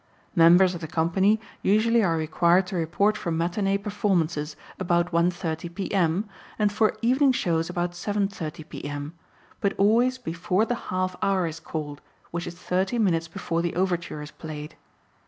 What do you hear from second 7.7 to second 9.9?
7:30 P.M., but